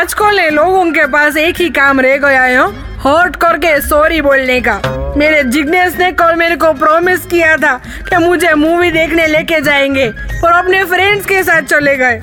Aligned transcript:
ये 0.00 0.04
आजकल 0.04 0.38
ये 0.40 0.50
लोगों 0.50 0.84
के 0.92 1.06
पास 1.06 1.36
एक 1.36 1.56
ही 1.56 1.70
काम 1.70 2.00
रह 2.00 2.16
गया 2.16 2.42
है 2.42 2.56
हो, 2.56 2.66
हॉट 3.04 3.36
करके 3.36 3.80
सॉरी 3.80 4.20
बोलने 4.22 4.60
का। 4.60 4.80
मेरे 5.16 5.42
जिग्नेश 5.44 5.96
ने 5.96 6.12
कल 6.12 6.34
मेरे 6.36 6.56
को 6.56 6.72
प्रॉमिस 6.72 7.26
किया 7.26 7.56
था 7.56 7.74
कि 8.08 8.16
मुझे 8.16 8.54
मूवी 8.54 8.90
देखने 8.90 9.26
लेके 9.26 9.60
जाएँगे 9.60 10.08
और 10.44 10.52
अपने 10.52 10.84
फ्रेंड्स 10.84 11.26
के 11.26 11.42
साथ 11.42 11.62
चले 11.62 11.96
गए। 11.96 12.20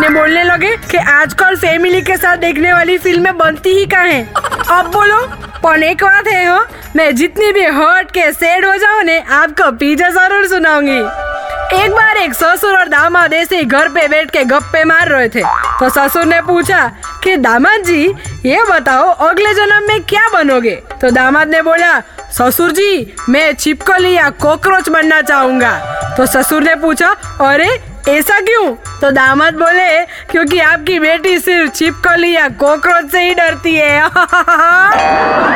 ने 0.00 0.08
बोलने 0.08 0.44
लगे 0.44 0.76
कि 0.90 0.96
आजकल 0.96 1.56
फैमिली 1.56 2.02
के 2.02 2.16
साथ 2.16 2.36
देखने 2.36 2.72
वाली 2.72 2.98
फ़िल्में 2.98 3.36
बनती 3.38 3.70
ही 3.70 3.86
कहाँ 3.86 4.06
हैं? 4.06 4.32
अब 4.70 4.92
बोलो 4.92 5.26
पर 5.64 5.82
एक 5.82 6.04
बात 6.04 6.28
है 6.28 6.48
हो? 6.48 6.64
मैं 6.96 7.14
जितनी 7.16 7.52
भी 7.52 7.64
हर्ट 7.64 8.10
के 8.10 8.32
सैड 8.32 8.66
हो 8.66 8.76
जाऊँ 8.76 9.02
ने 9.02 9.20
आपको 9.20 9.72
पीछे 9.72 10.10
ज़रूर 10.10 10.46
सुनाऊँगी। 10.46 11.25
एक 11.72 11.90
बार 11.90 12.16
एक 12.16 12.34
ससुर 12.34 12.78
और 12.78 12.88
दामाद 12.88 13.32
ऐसे 13.32 13.64
घर 13.64 13.88
पे 13.88 14.08
बैठ 14.08 14.30
के 14.30 14.44
गप्पे 14.44 14.84
मार 14.84 15.08
रहे 15.08 15.28
थे। 15.28 15.40
तो 15.80 15.88
ससुर 15.88 16.24
ने 16.24 16.40
पूछा 16.40 16.92
कि 17.22 17.36
दामाद 17.36 17.82
जी 17.82 18.14
ये 18.44 18.64
बताओ, 18.70 19.08
अगले 19.08 19.54
जन्म 19.54 19.88
में 19.88 20.02
क्या 20.02 20.28
बनोगे? 20.28 20.82
तो 21.00 21.10
दामाद 21.10 21.48
ने 21.48 21.62
बोला 21.62 22.00
ससुर 22.32 22.70
जी 22.70 23.16
मैं 23.28 23.54
छिपकली 23.54 24.12
या 24.12 24.30
कॉकरोच 24.30 24.88
बनना 24.88 25.22
चाहूँगा। 25.22 25.72
तो 26.16 26.26
ससुर 26.26 26.62
ने 26.62 26.74
पूछा, 26.74 27.08
अरे, 27.40 27.82
ऐसा 28.08 28.40
क्यों? 28.40 28.72
तो 28.72 29.10
दामाद 29.10 29.54
बोले, 29.54 30.04
क्योंकि 30.04 30.60
आपकी 30.60 30.98
बेटी 30.98 31.38
सिर्फ़ 31.38 31.72
छिपकली 31.72 32.32
या 32.32 32.48
कॉकरोच 32.48 33.10
से 33.10 33.20
ही 33.20 33.34
डरती 33.34 33.74
है। 33.74 34.02